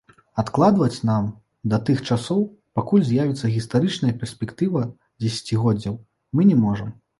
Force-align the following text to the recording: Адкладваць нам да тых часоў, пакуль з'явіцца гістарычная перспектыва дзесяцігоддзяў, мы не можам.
Адкладваць 0.43 1.03
нам 1.09 1.27
да 1.73 1.79
тых 1.89 2.01
часоў, 2.15 2.39
пакуль 2.79 3.05
з'явіцца 3.11 3.53
гістарычная 3.59 4.15
перспектыва 4.25 4.81
дзесяцігоддзяў, 5.21 6.03
мы 6.37 6.51
не 6.53 6.61
можам. 6.67 6.95